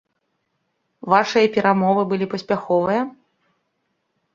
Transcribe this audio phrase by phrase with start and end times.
[1.15, 3.01] Вашыя перамовы былі паспяховыя?